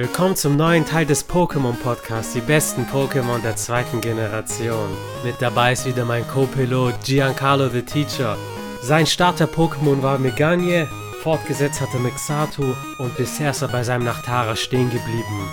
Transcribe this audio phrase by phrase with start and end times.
[0.00, 4.88] Willkommen zum neuen Teil des Pokémon Podcasts, die besten Pokémon der zweiten Generation.
[5.24, 8.36] Mit dabei ist wieder mein Co-Pilot Giancarlo the Teacher.
[8.80, 10.86] Sein Starter-Pokémon war Meganye,
[11.24, 15.48] fortgesetzt hatte Mixatu und bisher ist er bei seinem Nachtara stehen geblieben.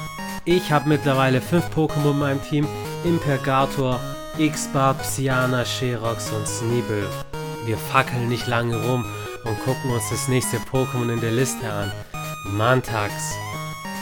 [0.46, 2.68] Ich habe mittlerweile fünf Pokémon in meinem Team,
[3.04, 4.00] Impergator,
[4.38, 7.07] X-Bart, Psyana, Sherox und Sneebel.
[7.66, 9.05] Wir fackeln nicht lange rum
[9.43, 11.91] und gucken uns das nächste Pokémon in der Liste an.
[12.52, 13.12] Mantax.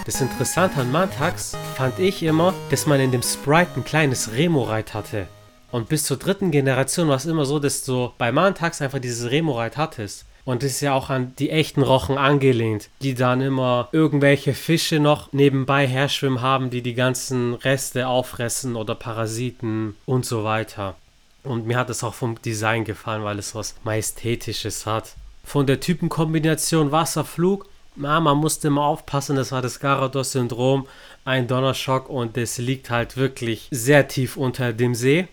[0.05, 4.93] Das Interessante an Mantax fand ich immer, dass man in dem Sprite ein kleines Remorite
[4.93, 5.27] hatte.
[5.71, 9.31] Und bis zur dritten Generation war es immer so, dass du bei Mantax einfach dieses
[9.31, 10.25] Remorite hattest.
[10.43, 14.99] Und das ist ja auch an die echten Rochen angelehnt, die dann immer irgendwelche Fische
[14.99, 20.95] noch nebenbei herschwimmen haben, die die ganzen Reste auffressen oder Parasiten und so weiter.
[21.43, 25.13] Und mir hat es auch vom Design gefallen, weil es was Majestätisches hat.
[25.45, 30.87] Von der Typenkombination Wasserflug na, man musste immer aufpassen, das war das Garados-Syndrom,
[31.25, 35.27] ein Donnerschock und es liegt halt wirklich sehr tief unter dem See.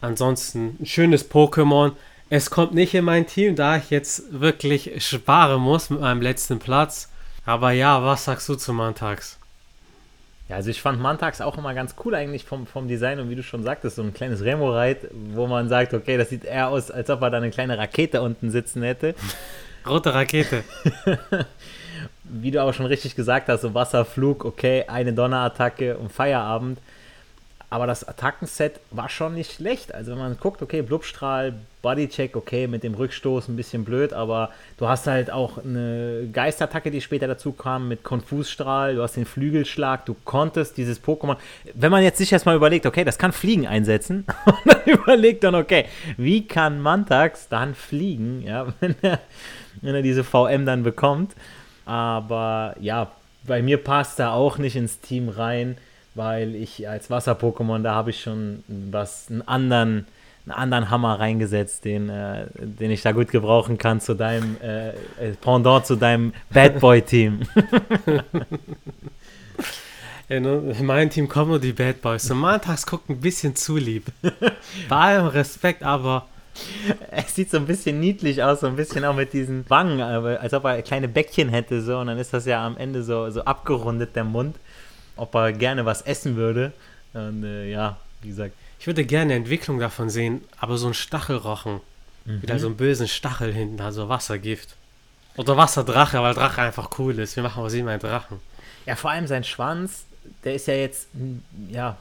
[0.00, 1.92] Ansonsten ein schönes Pokémon.
[2.28, 6.58] Es kommt nicht in mein Team, da ich jetzt wirklich sparen muss mit meinem letzten
[6.58, 7.10] Platz.
[7.44, 9.38] Aber ja, was sagst du zu Mantax?
[10.48, 13.34] Ja, also ich fand Mantax auch immer ganz cool eigentlich vom, vom Design und wie
[13.34, 16.90] du schon sagtest, so ein kleines Remo-Reit, wo man sagt, okay, das sieht eher aus,
[16.90, 19.14] als ob er da eine kleine Rakete unten sitzen hätte.
[19.88, 20.62] Rote Rakete.
[22.28, 26.78] wie du aber schon richtig gesagt hast, so Wasserflug, okay, eine Donnerattacke und Feierabend.
[27.68, 29.92] Aber das Attackenset war schon nicht schlecht.
[29.92, 34.50] Also wenn man guckt, okay, Blubstrahl, Bodycheck, okay, mit dem Rückstoß ein bisschen blöd, aber
[34.78, 39.26] du hast halt auch eine Geistattacke, die später dazu kam, mit Konfusstrahl, du hast den
[39.26, 41.36] Flügelschlag, du konntest dieses Pokémon.
[41.74, 45.56] Wenn man jetzt sich erstmal überlegt, okay, das kann Fliegen einsetzen, und dann überlegt dann,
[45.56, 49.18] okay, wie kann Mantax dann fliegen, ja, wenn er,
[49.80, 51.32] wenn er diese VM dann bekommt.
[51.86, 53.10] Aber ja,
[53.46, 55.78] bei mir passt er auch nicht ins Team rein,
[56.14, 60.06] weil ich als Wasser-Pokémon, da habe ich schon was, einen anderen,
[60.44, 64.90] einen anderen Hammer reingesetzt, den, äh, den ich da gut gebrauchen kann zu deinem äh,
[64.90, 67.40] äh Pendant zu deinem Bad Boy-Team.
[70.28, 72.24] Ja, in meinem Team kommen nur die Bad Boys.
[72.24, 74.06] So Mantags guckt ein bisschen zu lieb.
[74.88, 76.26] Bei allem Respekt, aber
[77.10, 80.54] es sieht so ein bisschen niedlich aus, so ein bisschen auch mit diesen Wangen, als
[80.54, 83.44] ob er kleine Bäckchen hätte, so, und dann ist das ja am Ende so, so
[83.44, 84.56] abgerundet, der Mund,
[85.16, 86.72] ob er gerne was essen würde.
[87.12, 88.54] Und äh, ja, wie gesagt.
[88.78, 91.80] Ich würde gerne eine Entwicklung davon sehen, aber so ein Stachelrochen.
[92.24, 92.42] Mhm.
[92.42, 94.76] Wieder so einen bösen Stachel hinten, also Wassergift.
[95.36, 97.36] Oder Wasserdrache, weil Drache einfach cool ist.
[97.36, 98.40] Wir machen aus ihm einen Drachen.
[98.86, 100.04] Ja, vor allem sein Schwanz,
[100.44, 101.08] der ist ja jetzt,
[101.68, 101.96] ja,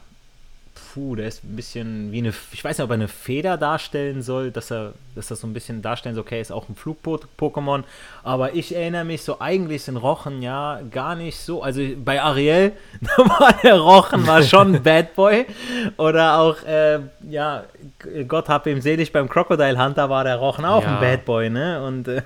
[0.76, 4.22] puh, der ist ein bisschen wie eine, ich weiß nicht, ob er eine Feder darstellen
[4.22, 7.84] soll, dass er, dass das so ein bisschen darstellen soll, okay, ist auch ein Flug-Pokémon,
[8.24, 12.74] aber ich erinnere mich so, eigentlich sind Rochen ja gar nicht so, also bei Ariel,
[13.02, 15.46] da war der Rochen war schon ein Bad Boy
[15.98, 17.00] oder auch, äh,
[17.30, 17.64] ja,
[18.28, 20.96] Gott hab ihm selig, beim Crocodile Hunter war der Rochen auch ja.
[20.96, 22.22] ein Bad Boy, ne, und äh,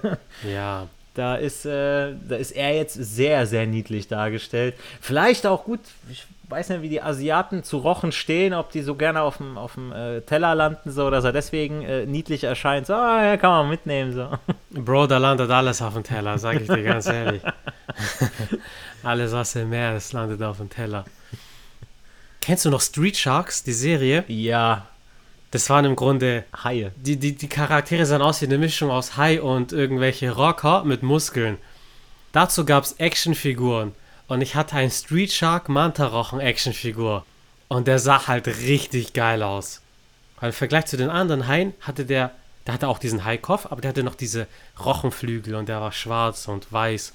[0.52, 4.76] ja, da ist, äh, da ist er jetzt sehr, sehr niedlich dargestellt.
[5.02, 8.96] Vielleicht auch gut, ich weiß nicht, wie die Asiaten zu Rochen stehen, ob die so
[8.96, 12.88] gerne auf dem, auf dem äh, Teller landen, so, dass er deswegen äh, niedlich erscheint.
[12.88, 14.14] So, ah, ja, kann man mitnehmen.
[14.14, 14.30] So.
[14.72, 17.42] Bro, da landet alles auf dem Teller, sag ich dir ganz ehrlich.
[19.04, 21.06] alles, was im Meer ist, landet auf dem Teller.
[22.42, 24.24] Kennst du noch Street Sharks, die Serie?
[24.28, 24.88] Ja.
[25.52, 26.92] Das waren im Grunde Haie.
[26.96, 31.02] Die, die, die Charaktere sahen aus wie eine Mischung aus Hai und irgendwelche Rocker mit
[31.02, 31.58] Muskeln.
[32.31, 33.94] Dazu gab es Actionfiguren.
[34.29, 37.25] Und ich hatte einen Street Shark Manta Rochen Actionfigur.
[37.67, 39.81] Und der sah halt richtig geil aus.
[40.40, 42.31] Weil im Vergleich zu den anderen Haien hatte der,
[42.66, 44.47] der hatte auch diesen Haikopf, aber der hatte noch diese
[44.84, 47.13] Rochenflügel und der war schwarz und weiß.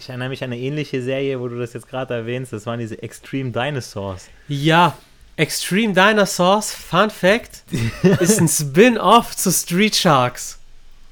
[0.00, 2.54] Ich erinnere mich an eine ähnliche Serie, wo du das jetzt gerade erwähnst.
[2.54, 4.28] Das waren diese Extreme Dinosaurs.
[4.48, 4.96] Ja,
[5.36, 7.64] Extreme Dinosaurs, Fun Fact,
[8.20, 10.58] ist ein Spin-off zu Street Sharks.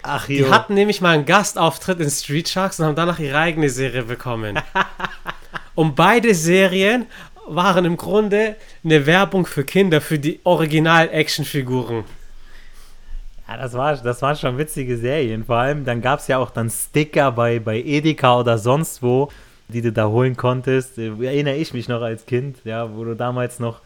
[0.02, 0.36] Ach, jo.
[0.44, 4.04] Die hatten nämlich mal einen Gastauftritt in Street Sharks und haben danach ihre eigene Serie
[4.04, 4.58] bekommen.
[5.74, 7.06] und beide Serien
[7.48, 12.04] waren im Grunde eine Werbung für Kinder, für die Original-Actionfiguren.
[13.48, 15.44] Ja, das, war, das waren schon witzige Serien.
[15.44, 19.30] Vor allem, dann gab es ja auch dann Sticker bei, bei Edeka oder sonst wo,
[19.68, 20.98] die du da holen konntest.
[20.98, 23.80] Erinnere ich mich noch als Kind, ja, wo du damals noch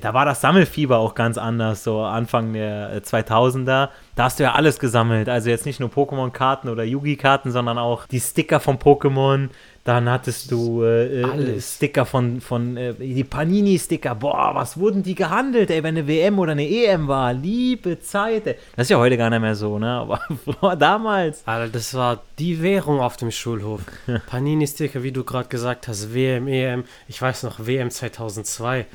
[0.00, 3.84] da war das Sammelfieber auch ganz anders, so Anfang der 2000er.
[3.84, 5.28] Äh, da hast du ja alles gesammelt.
[5.28, 9.50] Also jetzt nicht nur Pokémon-Karten oder Yugi-Karten, sondern auch die Sticker von Pokémon,
[9.84, 11.60] Dann hattest du äh, äh.
[11.60, 14.14] Sticker von, von äh, die Panini-Sticker.
[14.14, 17.34] Boah, was wurden die gehandelt, ey, wenn eine WM oder eine EM war?
[17.34, 18.56] Liebe Zeit, ey.
[18.76, 19.90] Das ist ja heute gar nicht mehr so, ne?
[19.90, 20.20] Aber
[20.60, 21.42] boah, damals.
[21.44, 23.82] Alter, das war die Währung auf dem Schulhof.
[24.28, 26.84] Panini-Sticker, wie du gerade gesagt hast, WM, EM.
[27.06, 28.86] Ich weiß noch, WM 2002.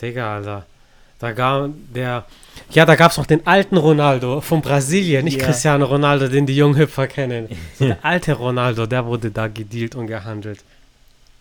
[0.00, 0.66] Digga, Alter.
[1.18, 2.24] Da gab der.
[2.70, 5.46] Ja, da gab es noch den alten Ronaldo von Brasilien, nicht Ja.
[5.46, 7.48] Cristiano Ronaldo, den die Junghüpfer kennen.
[7.78, 10.60] So, der alte Ronaldo, der wurde da gedealt und gehandelt.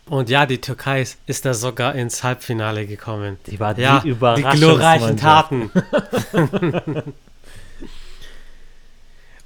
[0.05, 3.38] Und ja, die Türkei ist- ist da sogar ins Halbfinale gekommen.
[3.47, 4.59] Die war Ja, die die Überraschungsmannschaft.
[4.59, 5.71] glorreichen Taten.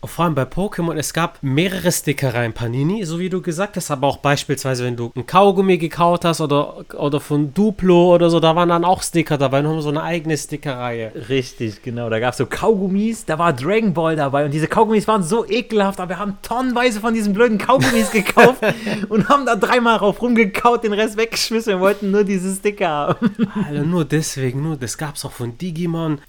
[0.08, 3.92] Und vor allem bei Pokémon, es gab mehrere Stickereien Panini, so wie du gesagt hast,
[3.92, 8.40] aber auch beispielsweise, wenn du ein Kaugummi gekaut hast oder, oder von Duplo oder so,
[8.40, 11.12] da waren dann auch Sticker dabei, noch so eine eigene Stickerreihe.
[11.28, 12.10] Richtig, genau.
[12.10, 15.46] Da gab es so Kaugummis, da war Dragon Ball dabei und diese Kaugummis waren so
[15.46, 18.62] ekelhaft, aber wir haben tonnenweise von diesen blöden Kaugummis gekauft
[19.10, 21.74] und haben da dreimal drauf rumgekaut, den Rest weggeschmissen.
[21.74, 23.30] Wir wollten nur diese Sticker haben.
[23.68, 26.20] Alter, nur deswegen, nur, das gab es auch von Digimon.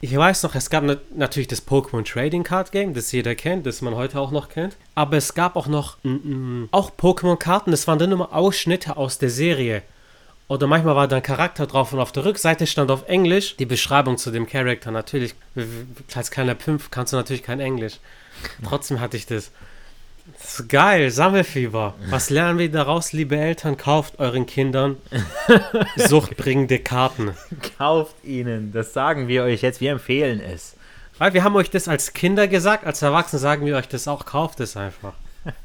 [0.00, 3.66] Ich weiß noch, es gab na natürlich das Pokémon Trading Card Game, das jeder kennt,
[3.66, 4.76] das man heute auch noch kennt.
[4.94, 9.18] Aber es gab auch noch mm, mm, auch Pokémon-Karten, das waren dann immer Ausschnitte aus
[9.18, 9.82] der Serie.
[10.46, 13.66] Oder manchmal war da ein Charakter drauf und auf der Rückseite stand auf Englisch die
[13.66, 14.90] Beschreibung zu dem Charakter.
[14.90, 15.34] Natürlich,
[16.14, 17.98] als kleiner Pimpf kannst du natürlich kein Englisch.
[18.64, 19.50] Trotzdem hatte ich das.
[20.36, 21.94] Das ist geil, Sammelfieber.
[22.10, 23.76] Was lernen wir daraus, liebe Eltern?
[23.76, 24.96] Kauft euren Kindern
[25.96, 27.32] suchtbringende Karten.
[27.78, 30.76] Kauft ihnen, das sagen wir euch jetzt, wir empfehlen es.
[31.18, 34.26] Weil wir haben euch das als Kinder gesagt, als Erwachsene sagen wir euch das auch,
[34.26, 35.14] kauft es einfach.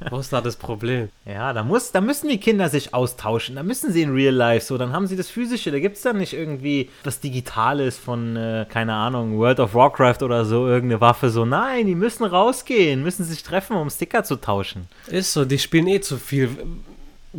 [0.10, 1.10] Wo ist da das Problem?
[1.26, 3.56] Ja, da, muss, da müssen die Kinder sich austauschen.
[3.56, 4.78] Da müssen sie in Real Life so.
[4.78, 5.72] Dann haben sie das Physische.
[5.72, 10.24] Da gibt es dann nicht irgendwie was Digitales von, äh, keine Ahnung, World of Warcraft
[10.24, 11.30] oder so, irgendeine Waffe.
[11.30, 14.88] So, nein, die müssen rausgehen, müssen sich treffen, um Sticker zu tauschen.
[15.08, 16.50] Ist so, die spielen eh zu viel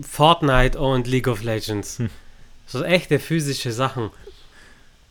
[0.03, 2.03] Fortnite und League of Legends.
[2.67, 4.11] So echte physische Sachen.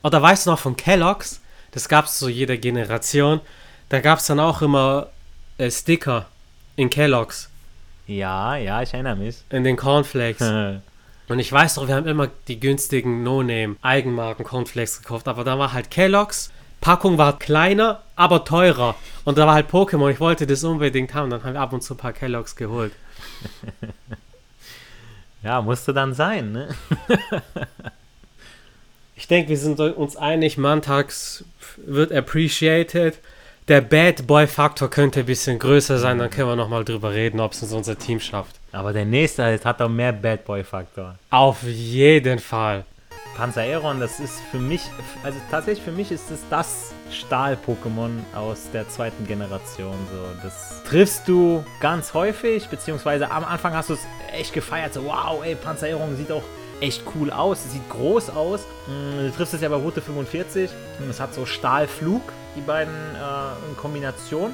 [0.01, 1.41] Oder weißt du noch von Kellogg's?
[1.71, 3.41] Das gab es zu jeder Generation.
[3.89, 5.07] Da gab es dann auch immer
[5.57, 6.27] äh, Sticker
[6.75, 7.49] in Kellogg's,
[8.07, 9.43] Ja, ja, ich erinnere mich.
[9.49, 10.41] in den Cornflakes.
[11.29, 15.57] Und ich weiß noch, wir haben immer die günstigen No-Name Eigenmarken Cornflakes gekauft, aber da
[15.57, 16.51] war halt Kellogg's.
[16.81, 18.95] Packung war kleiner, aber teurer.
[19.23, 20.11] Und da war halt Pokémon.
[20.11, 21.29] Ich wollte das unbedingt haben.
[21.29, 22.91] Dann haben wir ab und zu ein paar Kellogg's geholt.
[25.43, 26.69] ja, musste dann sein, ne?
[29.15, 31.45] Ich denke, wir sind uns einig, Mantags
[31.77, 33.19] wird appreciated.
[33.69, 37.39] Der Bad Boy Faktor könnte ein bisschen größer sein, dann können wir nochmal drüber reden,
[37.39, 38.59] ob es uns unser Team schafft.
[38.73, 41.15] Aber der nächste hat doch mehr Bad Boy-Faktor.
[41.29, 42.83] Auf jeden Fall.
[43.37, 44.81] Panzeraeron, das ist für mich,
[45.23, 49.95] also tatsächlich für mich ist es das Stahl-Pokémon aus der zweiten Generation.
[50.11, 54.05] So, das triffst du ganz häufig, beziehungsweise am Anfang hast du es
[54.37, 54.93] echt gefeiert.
[54.93, 56.43] So, wow, ey, Panzeraeron sieht auch
[56.81, 58.65] echt cool aus, sieht groß aus.
[58.87, 60.69] Mm, Du triffst es ja bei Route 45
[60.99, 62.21] und es hat so Stahlflug,
[62.55, 64.53] die beiden äh, in Kombination.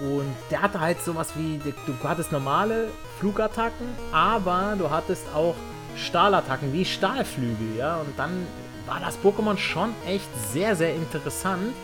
[0.00, 5.54] Und der hatte halt sowas wie, du hattest normale Flugattacken, aber du hattest auch
[5.94, 7.96] Stahlattacken wie Stahlflügel, ja.
[7.96, 8.46] Und dann
[8.86, 11.74] war das Pokémon schon echt sehr, sehr interessant.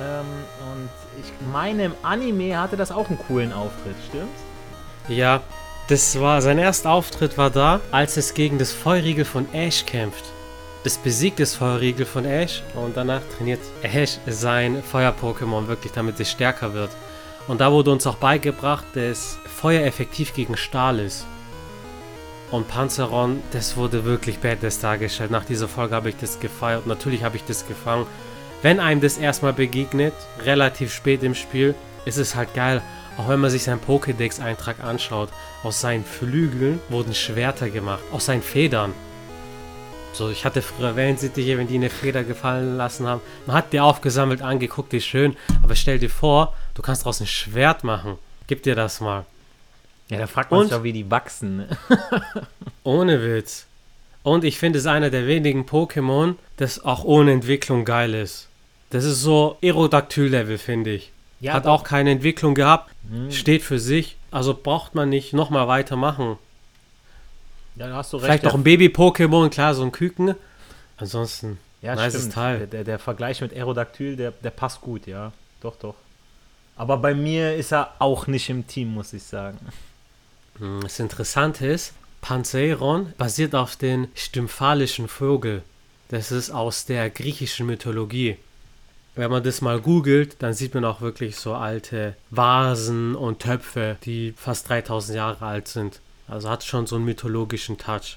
[0.00, 0.26] Ähm,
[0.72, 0.88] und
[1.20, 4.40] ich meine, im Anime hatte das auch einen coolen Auftritt, stimmt's?
[5.08, 5.40] Ja,
[5.88, 10.24] das war, sein erster Auftritt war da, als es gegen das Feuerriegel von Ash kämpft.
[10.84, 16.30] Es besiegt das Feuerriegel von Ash und danach trainiert Ash sein Feuer-Pokémon wirklich, damit es
[16.30, 16.90] stärker wird.
[17.46, 21.24] Und da wurde uns auch beigebracht, dass Feuer effektiv gegen Stahl ist.
[22.50, 25.30] Und Panzeron, das wurde wirklich badass dargestellt.
[25.30, 26.86] Nach dieser Folge habe ich das gefeiert.
[26.86, 28.06] Natürlich habe ich das gefangen.
[28.60, 32.82] Wenn einem das erstmal begegnet, relativ spät im Spiel, ist es halt geil.
[33.16, 35.28] Auch wenn man sich seinen Pokédex-Eintrag anschaut.
[35.62, 38.02] Aus seinen Flügeln wurden Schwerter gemacht.
[38.10, 38.92] Aus seinen Federn.
[40.14, 43.22] So, ich hatte früher Wellensittiche, wenn die eine Feder gefallen lassen haben.
[43.46, 45.36] Man hat die aufgesammelt, angeguckt, die schön.
[45.62, 48.18] Aber stell dir vor, du kannst daraus ein Schwert machen.
[48.46, 49.24] Gib dir das mal.
[50.08, 51.56] Ja, da fragt man sich auch, wie die wachsen.
[51.58, 51.68] ne?
[52.84, 53.66] Ohne Witz.
[54.22, 58.48] Und ich finde es einer der wenigen Pokémon, das auch ohne Entwicklung geil ist.
[58.90, 61.10] Das ist so Aerodactyl-Level, finde ich.
[61.40, 61.70] Ja, Hat doch.
[61.70, 63.32] auch keine Entwicklung gehabt, Hm.
[63.32, 64.16] steht für sich.
[64.30, 66.36] Also braucht man nicht nochmal weitermachen.
[67.76, 68.26] Ja, da hast du recht.
[68.26, 70.34] Vielleicht noch ein Baby-Pokémon, klar, so ein Küken.
[70.96, 72.32] Ansonsten, Ja, stimmt.
[72.32, 72.66] Teil.
[72.66, 75.32] Der, der, Vergleich mit Aerodactyl, der, der passt gut, ja.
[75.60, 75.94] Doch, doch.
[76.76, 79.58] Aber bei mir ist er auch nicht im Team, muss ich sagen.
[80.58, 85.62] Hm, Das Interessante ist, Panzeron basiert auf den stymphalischen Vogel.
[86.08, 88.36] Das ist aus der griechischen Mythologie.
[89.14, 93.96] Wenn man das mal googelt, dann sieht man auch wirklich so alte Vasen und Töpfe,
[94.04, 96.00] die fast 3000 Jahre alt sind.
[96.32, 98.16] Also hat schon so einen mythologischen Touch.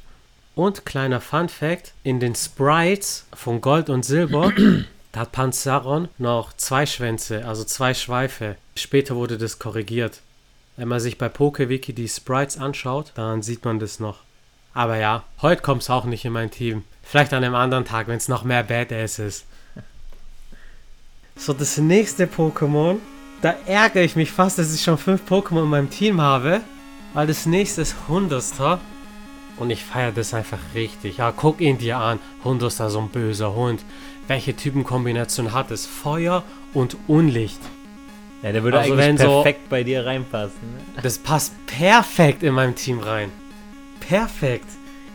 [0.56, 4.54] Und kleiner Fun Fact: In den Sprites von Gold und Silber
[5.16, 8.56] hat Panzeron noch zwei Schwänze, also zwei Schweife.
[8.78, 10.22] Später wurde das korrigiert.
[10.78, 14.20] Wenn man sich bei PokeWiki die Sprites anschaut, dann sieht man das noch.
[14.74, 16.84] Aber ja, heute kommt es auch nicht in mein Team.
[17.04, 19.46] Vielleicht an einem anderen Tag, wenn es noch mehr Badass ist.
[21.38, 22.98] So, das nächste Pokémon,
[23.42, 26.62] da ärgere ich mich fast, dass ich schon fünf Pokémon in meinem Team habe,
[27.16, 28.80] weil das nächste ist Hunderster.
[29.58, 31.18] Und ich feiere das einfach richtig.
[31.18, 32.20] Ja, guck ihn dir an.
[32.44, 33.84] Hunderster, so ein böser Hund.
[34.28, 35.86] Welche Typenkombination hat es?
[35.86, 36.44] Feuer
[36.74, 37.60] und Unlicht.
[38.44, 40.60] Ja, der würde Also eigentlich wenn so- perfekt bei dir reinpassen.
[40.62, 41.02] Ne?
[41.02, 43.32] Das passt perfekt in meinem Team rein.
[44.02, 44.68] Perfekt.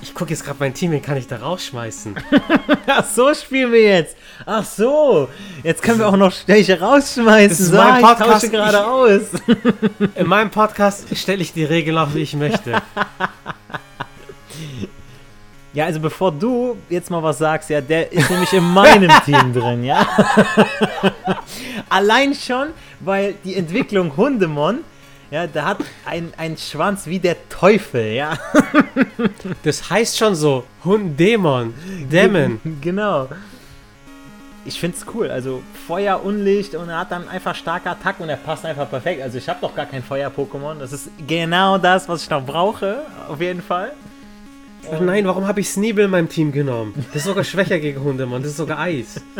[0.02, 2.14] Ich gucke jetzt gerade mein Team, den kann ich da rausschmeißen.
[2.86, 4.16] Ach so spielen wir jetzt.
[4.46, 5.28] Ach so.
[5.62, 7.48] Jetzt können wir auch noch welche rausschmeißen.
[7.50, 8.30] Das ist So, mein ich Podcast.
[8.30, 9.20] tausche gerade aus.
[10.14, 12.80] In meinem Podcast stelle ich die Regeln auch, wie ich möchte.
[15.72, 19.52] Ja, also bevor du jetzt mal was sagst, ja, der ist nämlich in meinem Team
[19.52, 20.04] drin, ja.
[21.88, 24.78] Allein schon, weil die Entwicklung Hundemon,
[25.30, 28.36] ja, der hat ein- einen Schwanz wie der Teufel, ja.
[29.62, 30.64] Das heißt schon so.
[30.84, 31.74] Hundämon.
[32.10, 32.60] Dämon.
[32.80, 33.28] Genau.
[34.64, 35.30] Ich find's cool.
[35.30, 39.22] Also Feuer, Unlicht und er hat dann einfach starke Attacken und er passt einfach perfekt.
[39.22, 40.78] Also ich habe doch gar kein Feuer-Pokémon.
[40.78, 43.02] Das ist genau das, was ich noch brauche.
[43.28, 43.92] Auf jeden Fall.
[44.92, 46.94] Ach nein, warum habe ich Sneebel in meinem Team genommen?
[47.08, 48.42] Das ist sogar schwächer gegen Hundemon.
[48.42, 49.20] Das ist sogar Eis.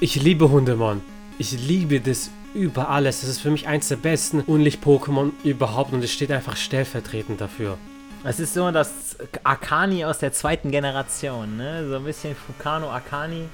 [0.00, 1.00] Ich liebe Hundemon.
[1.38, 3.20] Ich liebe das über alles.
[3.20, 7.78] Das ist für mich eins der besten Unlicht-Pokémon überhaupt und es steht einfach stellvertretend dafür.
[8.24, 11.88] Es ist so das Akani aus der zweiten Generation, ne?
[11.88, 13.48] So ein bisschen Fukano Akani.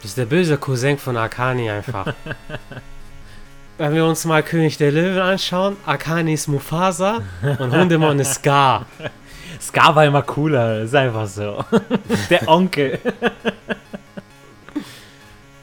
[0.00, 2.14] Das ist der böse Cousin von Akani einfach.
[3.78, 7.22] Wenn wir uns mal König der Löwen anschauen, Akani ist Mufasa
[7.58, 8.86] und Hundemon ist Scar.
[9.60, 11.64] Scar war immer cooler, ist einfach so.
[12.30, 12.98] der Onkel.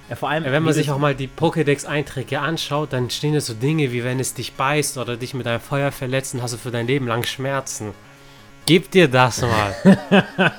[0.09, 3.53] Ja, vor allem, Wenn man sich auch mal die Pokédex-Einträge anschaut, dann stehen da so
[3.53, 6.57] Dinge wie wenn es dich beißt oder dich mit einem Feuer verletzt, dann hast du
[6.57, 7.93] für dein Leben lang Schmerzen.
[8.67, 9.75] Gib dir das mal.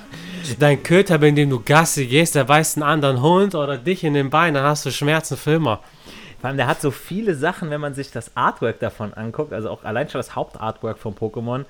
[0.60, 4.14] Dein Köter, bei dem du Gassi gehst, der beißt einen anderen Hund oder dich in
[4.14, 5.80] den Bein, dann hast du Schmerzen für immer.
[6.40, 9.70] Vor allem, der hat so viele Sachen, wenn man sich das Artwork davon anguckt, also
[9.70, 11.64] auch allein schon das Hauptartwork von Pokémon.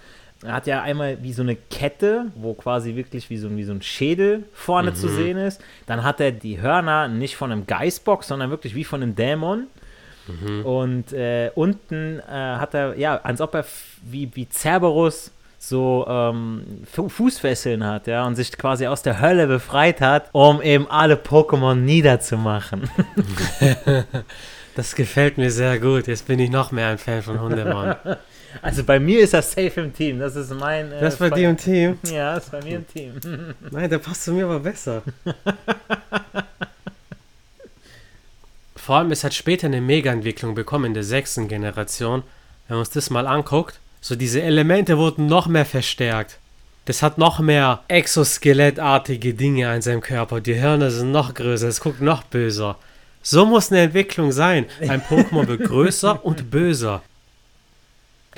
[0.44, 3.64] Er hat ja einmal wie so eine Kette, wo quasi wirklich wie so, ein- wie
[3.64, 5.60] so ein Schädel vorne zu sehen ist.
[5.86, 9.66] Dann hat er die Hörner nicht von einem Geistbox, sondern wirklich wie von einem Dämon.
[10.64, 13.64] Und äh, unten äh, hat er, ja, als ob er
[14.02, 19.46] wie, wie Cerberus so ähm, Fu- Fußfesseln hat, ja, und sich quasi aus der Hölle
[19.46, 22.90] befreit hat, um eben alle Pokémon niederzumachen.
[24.74, 26.06] Das gefällt mir sehr gut.
[26.06, 27.94] Jetzt bin ich noch mehr ein Fan von Hundemon.
[28.62, 30.18] Also bei mir ist das safe im Team.
[30.18, 30.90] Das ist mein.
[30.92, 31.98] Äh, Das ist bei dir im Team.
[32.10, 33.12] Ja, das ist bei mir im Team.
[33.70, 35.02] Nein, der passt zu mir aber besser.
[38.74, 42.22] Vor allem, es hat später eine Mega-Entwicklung bekommen in der sechsten Generation.
[42.68, 46.38] Wenn man uns das mal anguckt, so diese Elemente wurden noch mehr verstärkt.
[46.84, 50.40] Das hat noch mehr exoskelettartige Dinge an seinem Körper.
[50.40, 52.76] Die Hörner sind noch größer, es guckt noch böser.
[53.22, 54.66] So muss eine Entwicklung sein.
[54.80, 57.02] Ein Pokémon wird größer und böser.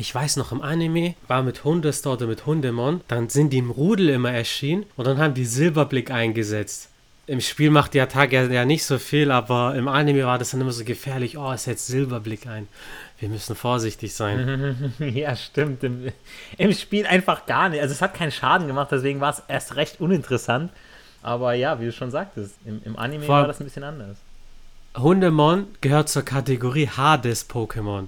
[0.00, 3.70] Ich weiß noch, im Anime war mit Hundestar oder mit Hundemon, dann sind die im
[3.70, 6.88] Rudel immer erschienen und dann haben die Silberblick eingesetzt.
[7.26, 10.60] Im Spiel macht die Attacke ja, nicht so viel, aber im Anime war das dann
[10.60, 11.36] immer so gefährlich.
[11.36, 12.68] Oh, es setzt Silberblick ein.
[13.18, 14.92] Wir müssen vorsichtig sein.
[14.98, 15.82] ja, stimmt.
[15.82, 16.12] Im,
[16.56, 17.82] Im Spiel einfach gar nicht.
[17.82, 20.70] Also es hat keinen Schaden gemacht, deswegen war es erst recht uninteressant.
[21.22, 24.16] Aber ja, wie du schon sagtest, im, im Anime Vor war das ein bisschen anders.
[24.96, 28.06] Hundemon gehört zur Kategorie Hades-Pokémon.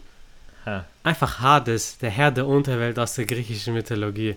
[1.02, 4.36] Einfach Hades, der Herr der Unterwelt aus der griechischen Mythologie.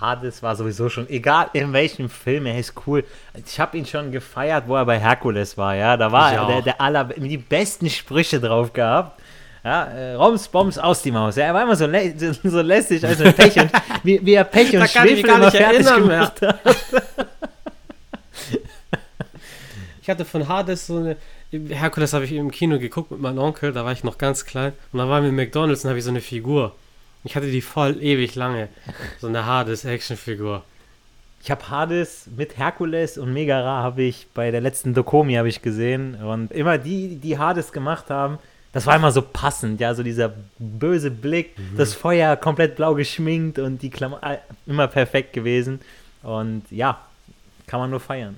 [0.00, 3.04] Hades war sowieso schon, egal in welchem Film, er ist cool.
[3.46, 5.96] Ich habe ihn schon gefeiert, wo er bei Herkules war, ja.
[5.96, 9.20] Da war Ich er, der, der aller, die besten Sprüche drauf gehabt.
[9.62, 11.36] Ja, äh, Roms, Bombs, aus die Maus.
[11.36, 13.70] Ja, er war immer so, lä so, lässig, also Pech und,
[14.02, 16.60] wie, wie er Pech und Schwefel immer nicht fertig erinnern gemacht hat.
[20.00, 21.16] Ich hatte von Hades so eine.
[21.52, 24.72] Herkules habe ich im Kino geguckt mit meinem Onkel, da war ich noch ganz klein.
[24.92, 26.74] Und dann waren wir in McDonalds und habe ich so eine Figur.
[27.24, 28.68] Ich hatte die voll ewig lange.
[29.20, 30.62] So eine Hades-Actionfigur.
[31.42, 35.62] Ich habe Hades mit Herkules und Megara habe ich bei der letzten Dokomi habe ich
[35.62, 38.38] gesehen und immer die, die Hades gemacht haben,
[38.72, 43.58] das war immer so passend, ja, so dieser böse Blick, das Feuer komplett blau geschminkt
[43.58, 45.80] und die Klamotten immer perfekt gewesen
[46.22, 47.00] und ja,
[47.66, 48.36] kann man nur feiern.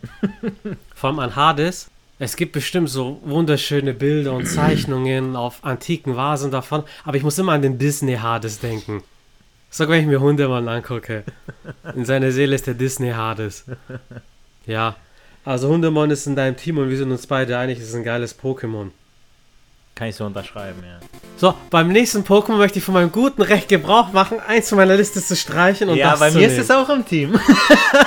[0.95, 1.90] Vor allem an Hades.
[2.23, 7.37] Es gibt bestimmt so wunderschöne Bilder und Zeichnungen auf antiken Vasen davon, aber ich muss
[7.37, 9.02] immer an den Disney Hades denken.
[9.71, 11.25] Sag, wenn ich mir Hundemann angucke.
[11.97, 13.64] In seiner Seele ist der Disney Hades.
[14.67, 14.95] Ja.
[15.45, 18.05] Also Hundemann ist in deinem Team und wir sind uns beide einig, es ist ein
[18.05, 18.93] geiles Pokémon.
[19.97, 21.00] Kann ich so unterschreiben, ja.
[21.38, 24.95] So, beim nächsten Pokémon möchte ich von meinem guten Recht Gebrauch machen, eins von meiner
[24.95, 26.61] Liste zu streichen und ja, das bei zu mir nehmen.
[26.61, 27.37] ist es auch im Team.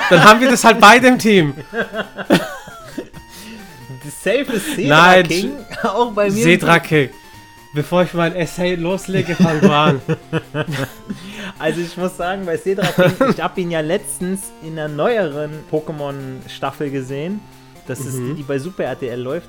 [0.08, 1.52] Dann haben wir das halt beide im Team.
[4.10, 5.52] Safe ist Cedra Nein, King.
[5.82, 6.36] Auch bei mir.
[6.36, 7.10] im Sedrake.
[7.74, 10.00] Bevor ich mein Essay loslege, fang an.
[11.58, 15.50] Also ich muss sagen, bei Cedra King, ich habe ihn ja letztens in einer neueren
[15.70, 17.40] Pokémon-Staffel gesehen.
[17.86, 19.48] Das ist die, die bei Super RTL läuft.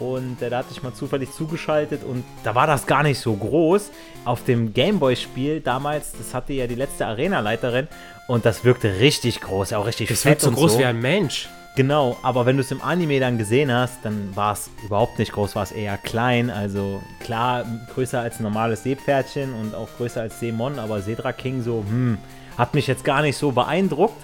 [0.00, 3.90] Und da hatte ich mal zufällig zugeschaltet und da war das gar nicht so groß.
[4.24, 7.86] Auf dem Gameboy-Spiel damals, das hatte ja die letzte Arena-Leiterin
[8.26, 10.78] und das wirkte richtig groß, auch richtig Das fett wird so und groß so.
[10.80, 11.48] wie ein Mensch.
[11.76, 15.32] Genau, aber wenn du es im Anime dann gesehen hast, dann war es überhaupt nicht
[15.32, 16.48] groß, war es eher klein.
[16.48, 21.62] Also klar, größer als ein normales Seepferdchen und auch größer als Seemon, aber Cedra King
[21.62, 22.18] so, hm,
[22.56, 24.22] hat mich jetzt gar nicht so beeindruckt.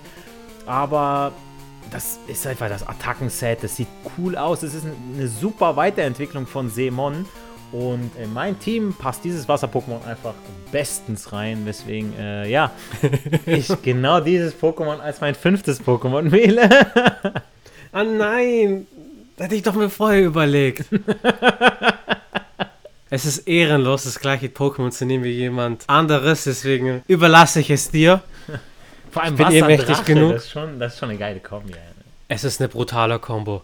[0.66, 1.32] Aber
[1.90, 4.62] das ist einfach das Attackenset, das sieht cool aus.
[4.62, 7.26] Es ist eine super Weiterentwicklung von Seemon.
[7.72, 10.34] Und in mein Team passt dieses Wasser-Pokémon einfach
[10.72, 12.72] bestens rein, weswegen, äh, ja,
[13.46, 16.68] ich genau dieses Pokémon als mein fünftes Pokémon wähle.
[17.92, 18.86] Ah nein,
[19.36, 20.86] das hätte ich doch mir vorher überlegt.
[23.10, 27.90] es ist ehrenlos, das gleiche Pokémon zu nehmen wie jemand anderes, deswegen überlasse ich es
[27.90, 28.20] dir.
[29.12, 30.34] Vor allem bin eh mächtig genug.
[30.34, 31.72] Das ist, schon, das ist schon eine geile Kombi.
[31.72, 31.84] Alter.
[32.28, 33.62] Es ist eine brutale Combo.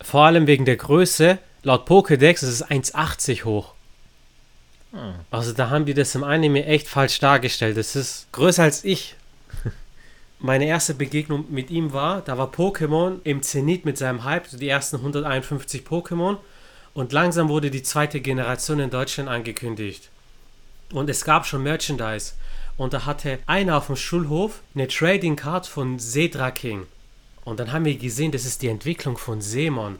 [0.00, 1.38] Vor allem wegen der Größe.
[1.64, 3.72] Laut Pokédex ist es 1,80 hoch.
[4.92, 5.14] Hm.
[5.30, 7.78] Also da haben die das im Anime echt falsch dargestellt.
[7.78, 9.16] Es ist größer als ich.
[10.38, 14.58] Meine erste Begegnung mit ihm war, da war Pokémon im Zenit mit seinem Hype, so
[14.58, 16.36] die ersten 151 Pokémon.
[16.92, 20.10] Und langsam wurde die zweite Generation in Deutschland angekündigt.
[20.92, 22.34] Und es gab schon Merchandise.
[22.76, 26.86] Und da hatte einer auf dem Schulhof eine Trading Card von Cedra King.
[27.46, 29.98] Und dann haben wir gesehen, das ist die Entwicklung von Seemon.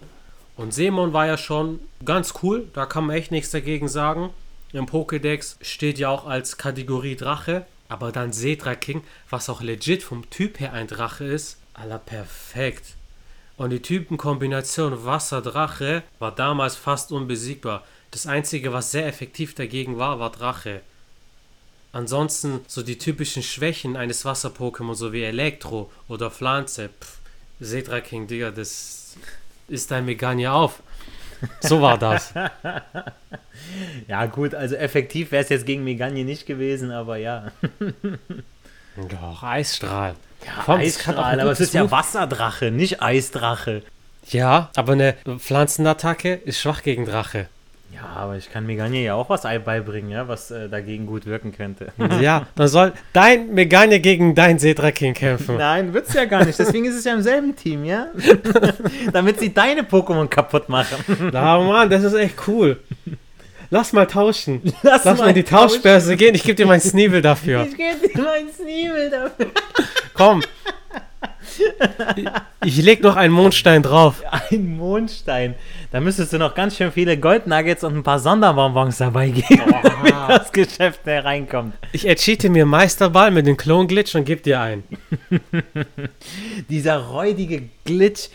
[0.56, 4.30] Und Seemon war ja schon ganz cool, da kann man echt nichts dagegen sagen.
[4.72, 10.02] Im Pokédex steht ja auch als Kategorie Drache, aber dann Cedra King, was auch legit
[10.02, 12.94] vom Typ her ein Drache ist, aller perfekt.
[13.56, 17.84] Und die Typenkombination Wasser-Drache war damals fast unbesiegbar.
[18.10, 20.80] Das einzige, was sehr effektiv dagegen war, war Drache.
[21.92, 26.88] Ansonsten so die typischen Schwächen eines Wasser-Pokémon, so wie Elektro oder Pflanze.
[26.88, 27.18] Pff,
[27.60, 29.16] Cedra King, Digga, das
[29.68, 30.82] ist dein Megania auf.
[31.60, 32.32] So war das.
[34.08, 37.50] Ja, gut, also effektiv wäre es jetzt gegen Meganye nicht gewesen, aber ja.
[38.96, 40.14] Doch, Eisstrahl.
[40.44, 43.82] ja Komm, Eisstrahl, aber es ist ja Wasserdrache, nicht Eisdrache.
[44.28, 47.48] Ja, aber eine Pflanzenattacke ist schwach gegen Drache.
[47.94, 51.52] Ja, aber ich kann Meganye ja auch was beibringen, ja, was äh, dagegen gut wirken
[51.52, 51.92] könnte.
[52.20, 55.56] Ja, dann soll dein Megane gegen dein Cedra King kämpfen.
[55.56, 56.58] Nein, wird's ja gar nicht.
[56.58, 58.06] Deswegen ist es ja im selben Team, ja?
[59.12, 61.30] Damit sie deine Pokémon kaputt machen.
[61.32, 62.78] Na Mann, das ist echt cool.
[63.70, 64.60] Lass mal tauschen.
[64.82, 66.34] Lass, Lass mal in die Tauschbörse gehen.
[66.34, 67.64] Ich gebe dir mein Sneevel dafür.
[67.64, 69.46] Ich gebe dir mein Sneevel dafür.
[70.14, 70.42] Komm.
[72.16, 72.28] Ich,
[72.64, 74.22] ich leg noch einen Mondstein drauf.
[74.50, 75.54] Ein Mondstein.
[75.94, 80.12] Da müsstest du noch ganz schön viele Goldnuggets und ein paar Sonderbonbons dabei geben, damit
[80.26, 81.72] das Geschäft hereinkommt.
[81.92, 84.82] Ich ercheate mir Meisterball mit dem Klon-Glitch und geb dir einen.
[86.68, 88.30] Dieser räudige Glitch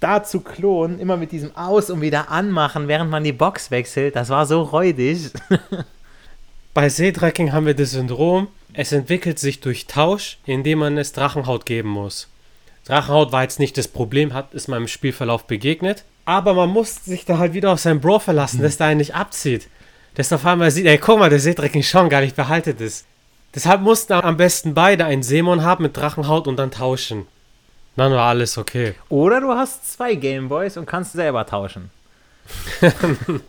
[0.00, 4.16] da zu klonen, immer mit diesem Aus- und wieder anmachen, während man die Box wechselt,
[4.16, 5.30] das war so räudig.
[6.74, 11.12] Bei Cedra King haben wir das Syndrom, es entwickelt sich durch Tausch, indem man es
[11.12, 12.26] Drachenhaut geben muss.
[12.84, 16.02] Drachenhaut war jetzt nicht das Problem, hat ist meinem Spielverlauf begegnet.
[16.24, 19.14] Aber man muss sich da halt wieder auf seinen Bro verlassen, dass der einen nicht
[19.14, 19.68] abzieht.
[20.14, 23.04] Dass auf einmal sieht, ey, guck mal, der Cedra King schon gar nicht behaltet ist.
[23.54, 27.26] Deshalb mussten am besten beide einen Seemon haben mit Drachenhaut und dann tauschen.
[27.96, 28.94] Dann war alles okay.
[29.08, 31.90] Oder du hast zwei Gameboys und kannst selber tauschen.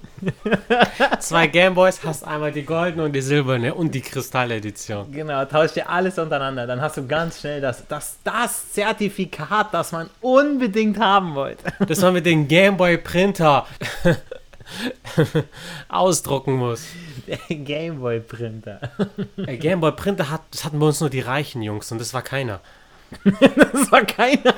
[1.20, 5.12] Zwei Gameboys, hast einmal die goldene und die silberne und die Kristalledition.
[5.12, 6.66] Genau, tausch dir alles untereinander.
[6.66, 11.72] Dann hast du ganz schnell das, das, das Zertifikat, das man unbedingt haben wollte.
[11.86, 13.68] dass man mit dem Gameboy Printer
[15.90, 16.86] ausdrucken muss.
[17.28, 18.80] Der Gameboy-Printer.
[19.38, 22.22] Der Gameboy Printer hat, das hatten bei uns nur die reichen Jungs und das war
[22.22, 22.62] keiner.
[23.56, 24.56] Das war keiner.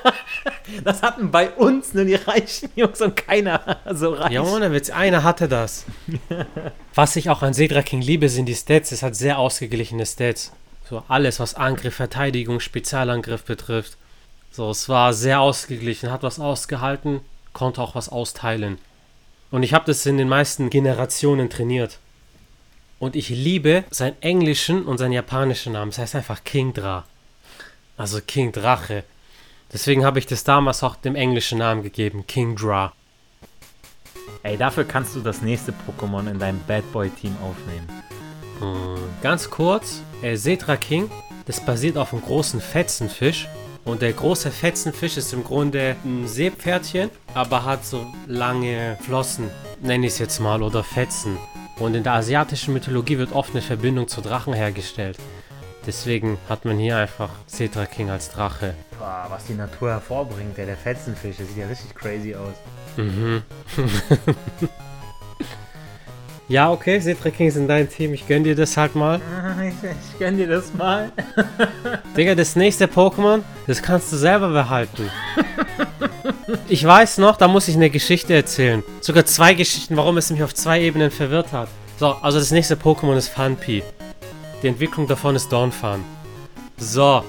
[0.84, 4.32] Das hatten bei uns nur die reichen Jungs und keiner so reich.
[4.32, 5.86] Ja, ohne Witz, einer hatte das.
[6.96, 8.92] Was ich auch an Cedra King liebe, sind die Stats.
[8.92, 10.52] Es hat sehr ausgeglichene Stats.
[10.90, 13.98] So alles, was Angriff, Verteidigung, Spezialangriff betrifft.
[14.52, 17.20] So, es war sehr ausgeglichen, hat was ausgehalten,
[17.52, 18.78] konnte auch was austeilen.
[19.52, 22.00] Und ich habe das in den meisten Generationen trainiert.
[23.00, 25.90] Und ich liebe seinen englischen und seinen japanischen Namen.
[25.90, 27.06] Es heißt einfach King Dra.
[27.98, 29.04] Also King Drache.
[29.74, 32.94] Deswegen habe ich das damals auch dem englischen Namen gegeben, King Dra.
[34.44, 38.04] Ey, dafür kannst du das nächste Pokémon in deinem Bad Boy Team aufnehmen.
[38.60, 41.10] Hm, Ganz kurz, äh, Setra King,
[41.46, 43.48] das basiert auf einem großen Fetzenfisch.
[43.84, 49.50] Und der große Fetzenfisch ist im Grunde ein Seepferdchen, aber hat so lange Flossen,
[49.82, 51.38] nenne ich es jetzt mal, oder Fetzen.
[51.80, 55.18] Und in der asiatischen Mythologie wird oft eine Verbindung zu Drachen hergestellt.
[55.88, 58.74] Deswegen hat man hier einfach Setra King als Drache.
[59.00, 62.56] Boah, was die Natur hervorbringt, der, der Fetzenfisch, der sieht ja richtig crazy aus.
[62.98, 63.42] Mhm.
[66.50, 68.14] ja, okay, Setra King ist in deinem Team.
[68.14, 69.22] Ich gönn dir das halt mal.
[69.66, 71.10] Ich, ich gönn dir das mal.
[72.18, 75.10] Digga, das nächste Pokémon, das kannst du selber behalten.
[76.68, 78.84] Ich weiß noch, da muss ich eine Geschichte erzählen.
[79.00, 81.70] Sogar zwei Geschichten, warum es mich auf zwei Ebenen verwirrt hat.
[81.98, 83.84] So, also das nächste Pokémon ist Funpi.
[84.64, 86.04] Die Entwicklung davon ist Dawnfan.
[86.78, 87.24] So,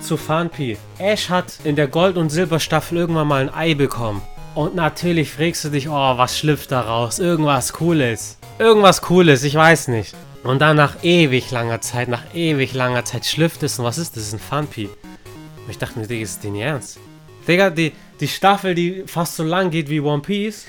[0.00, 0.76] zu Funpi.
[0.98, 4.20] Ash hat in der Gold- und Silberstaffel irgendwann mal ein Ei bekommen.
[4.56, 7.20] Und natürlich fragst du dich, oh, was schlüpft daraus?
[7.20, 8.36] Irgendwas Cooles.
[8.58, 10.14] Irgendwas Cooles, ich weiß nicht.
[10.42, 14.16] Und dann nach ewig langer Zeit, nach ewig langer Zeit schlüpft es und was ist
[14.16, 14.24] das?
[14.24, 14.86] Das ist ein Funpi.
[14.86, 16.98] Und ich dachte mir, Digga, ist das denn ernst?
[17.46, 20.66] Digga, die, die Staffel, die fast so lang geht wie One Piece,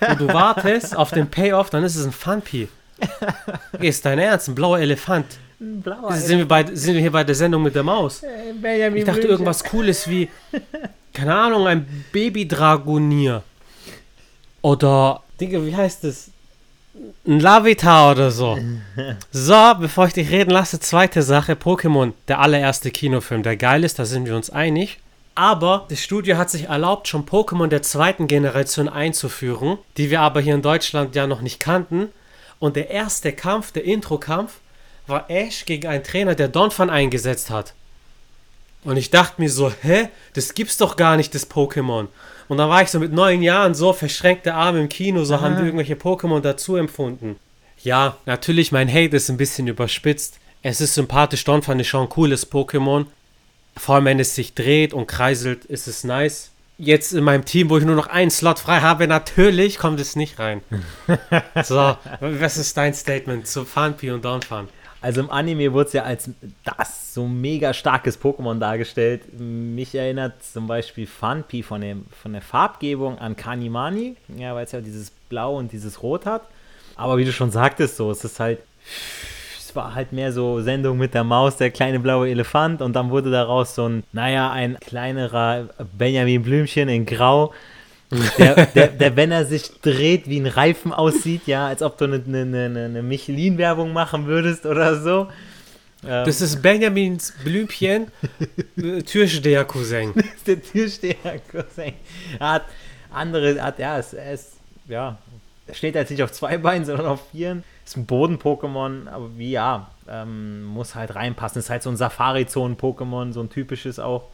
[0.00, 2.68] und du wartest auf den Payoff, dann ist es ein Funpi.
[3.80, 4.48] Ist dein Ernst?
[4.48, 5.26] Ein blauer Elefant.
[5.60, 6.12] Ein blauer.
[6.12, 8.22] Sind wir, bei, sind wir hier bei der Sendung mit der Maus?
[8.22, 9.30] Äh, Benjamin Ich dachte Blümchen.
[9.30, 10.28] irgendwas Cooles wie,
[11.12, 13.42] keine Ahnung, ein Baby-Dragonier.
[14.62, 16.30] Oder, Digga, wie heißt das?
[17.26, 18.58] Ein Lavita oder so.
[19.30, 23.98] So, bevor ich dich reden lasse, zweite Sache, Pokémon, der allererste Kinofilm, der geil ist,
[24.00, 24.98] da sind wir uns einig.
[25.36, 30.40] Aber das Studio hat sich erlaubt, schon Pokémon der zweiten Generation einzuführen, die wir aber
[30.40, 32.08] hier in Deutschland ja noch nicht kannten.
[32.58, 34.54] Und der erste Kampf, der Intro-Kampf,
[35.06, 37.74] war Ash gegen einen Trainer, der Donphan eingesetzt hat.
[38.84, 40.08] Und ich dachte mir so, hä?
[40.34, 42.08] Das gibt's doch gar nicht, das Pokémon.
[42.48, 45.56] Und dann war ich so mit neun Jahren so verschränkte Arme im Kino, so haben
[45.56, 47.36] die irgendwelche Pokémon dazu empfunden.
[47.82, 50.38] Ja, natürlich, mein Hate ist ein bisschen überspitzt.
[50.62, 53.06] Es ist sympathisch, Donphan ist schon ein cooles Pokémon.
[53.76, 56.50] Vor allem, wenn es sich dreht und kreiselt, ist es nice.
[56.80, 60.14] Jetzt in meinem Team, wo ich nur noch einen Slot frei habe, natürlich kommt es
[60.14, 60.62] nicht rein.
[61.64, 64.68] so, was ist dein Statement zu Funpi und Donphan?
[65.00, 66.30] Also im Anime wurde es ja als
[66.64, 69.22] das so mega starkes Pokémon dargestellt.
[69.38, 74.72] Mich erinnert zum Beispiel Funpi von, dem, von der Farbgebung an Kanimani, ja, weil es
[74.72, 76.42] ja dieses Blau und dieses Rot hat.
[76.94, 78.58] Aber wie du schon sagtest, so, es ist halt,
[79.68, 83.10] es war halt mehr so Sendung mit der Maus, der kleine blaue Elefant und dann
[83.10, 87.52] wurde daraus so ein, naja, ein kleinerer Benjamin Blümchen in Grau.
[88.38, 92.06] Der, der, der, wenn er sich dreht, wie ein Reifen aussieht, ja, als ob du
[92.06, 95.28] eine, eine, eine, eine Michelin-Werbung machen würdest oder so.
[96.02, 98.06] Ähm, Das ist Benjamins Blümchen,
[99.04, 100.14] Türsteher-Cousin.
[100.14, 101.92] ist der Türsteher Cousin.
[102.38, 102.64] Er hat
[103.10, 104.52] andere, hat, ja, es, ist,
[104.88, 105.18] ja,
[105.66, 107.64] er steht jetzt nicht auf zwei Beinen, sondern auf vieren.
[107.88, 111.58] Ist ein Boden-Pokémon, aber wie, ja, ähm, muss halt reinpassen.
[111.60, 114.24] Ist halt so ein Safari-Zonen-Pokémon, so ein typisches auch.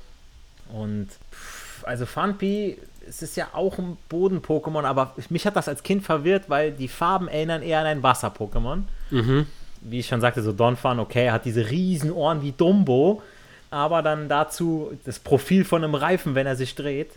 [0.73, 2.77] Und, pff, also Funpi,
[3.09, 6.89] es ist ja auch ein Boden-Pokémon, aber mich hat das als Kind verwirrt, weil die
[6.89, 9.47] Farben erinnern eher an ein Wasser-Pokémon Mhm.
[9.83, 13.23] wie ich schon sagte, so Donphan, okay, er hat diese riesen Ohren wie Dumbo,
[13.71, 17.13] aber dann dazu das Profil von einem Reifen, wenn er sich dreht.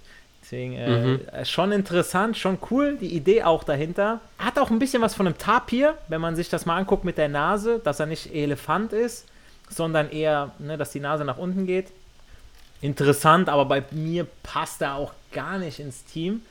[0.50, 1.20] Deswegen Mhm.
[1.34, 4.22] äh, schon interessant, schon cool, die Idee auch dahinter.
[4.40, 7.18] Hat auch ein bisschen was von einem Tapir, wenn man sich das mal anguckt mit
[7.18, 9.26] der Nase, dass er nicht Elefant ist,
[9.70, 11.88] sondern eher, ne, dass die Nase nach unten geht.
[12.80, 16.42] Interessant, aber bei mir passt er auch gar nicht ins Team.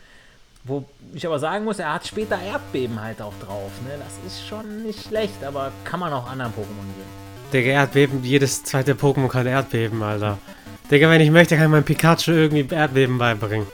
[0.65, 3.71] Wo ich aber sagen muss, er hat später Erdbeben halt auch drauf.
[3.87, 3.93] Ne?
[3.99, 7.51] Das ist schon nicht schlecht, aber kann man auch anderen Pokémon sehen.
[7.53, 10.37] Digga, Erdbeben, jedes zweite Pokémon kann Erdbeben, Alter.
[10.91, 13.67] Digga, wenn ich möchte, kann ich meinem Pikachu irgendwie Erdbeben beibringen.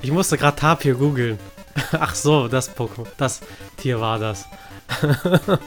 [0.00, 1.38] Ich musste gerade Tapir googeln.
[1.92, 3.40] Ach so, das Pokémon, das
[3.76, 4.46] Tier war das.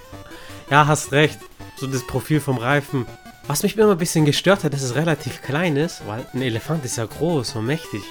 [0.69, 1.39] ja, hast recht.
[1.77, 3.05] So das Profil vom Reifen.
[3.47, 6.85] Was mich immer ein bisschen gestört hat, dass es relativ klein ist, weil ein Elefant
[6.85, 8.01] ist ja groß und mächtig.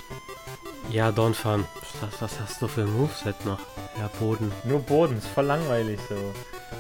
[0.91, 1.65] Ja, Donphan,
[2.01, 3.61] was, was hast du für ein Moveset noch?
[3.99, 4.51] Ja, Boden.
[4.65, 6.17] Nur Boden, ist voll langweilig so.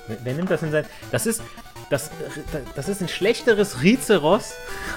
[0.08, 0.84] Wer, wer nimmt das in sein.
[1.12, 1.42] Das ist.
[1.90, 2.10] Das,
[2.76, 4.52] das ist ein schlechteres Rizeros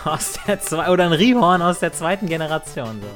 [0.05, 3.01] aus der zwei oder ein Rihorn aus der zweiten Generation.
[3.01, 3.07] So.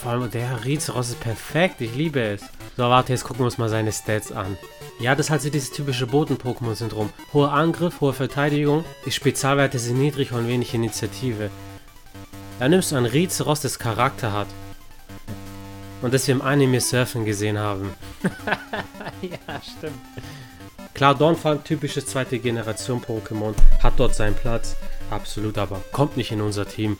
[0.00, 2.40] Vor allem der Rizeros ist perfekt, ich liebe es.
[2.78, 4.56] So, warte, jetzt gucken wir uns mal seine Stats an.
[4.98, 7.10] Ja, das ist halt so dieses typische Boden-Pokémon-Syndrom.
[7.34, 11.50] Hoher Angriff, hohe Verteidigung, die Spezialwerte sind niedrig und wenig Initiative.
[12.58, 14.46] Dann nimmst du einen Rizeros, das Charakter hat.
[16.00, 17.90] und das wir im Anime Surfen gesehen haben.
[19.20, 20.00] ja, stimmt.
[21.00, 24.76] Klar, Donphan, typisches zweite Generation Pokémon, hat dort seinen Platz,
[25.10, 26.98] absolut, aber kommt nicht in unser Team.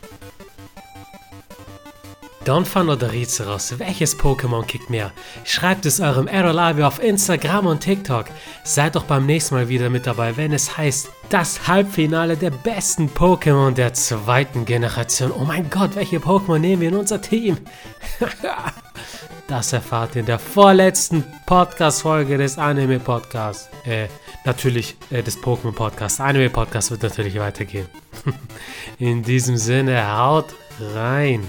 [2.46, 5.12] Donphan oder Rizeros, welches Pokémon kickt mehr?
[5.44, 8.24] Schreibt es eurem Aerolive auf Instagram und TikTok.
[8.64, 13.10] Seid doch beim nächsten Mal wieder mit dabei, wenn es heißt, das Halbfinale der besten
[13.10, 15.30] Pokémon der zweiten Generation.
[15.30, 17.58] Oh mein Gott, welche Pokémon nehmen wir in unser Team?
[19.50, 23.68] das erfahrt ihr in der vorletzten Podcast-Folge des Anime-Podcasts.
[23.84, 24.06] Äh,
[24.44, 26.20] natürlich äh, des Pokémon-Podcasts.
[26.20, 27.88] Anime-Podcast wird natürlich weitergehen.
[29.00, 30.54] in diesem Sinne, haut
[30.94, 31.42] rein.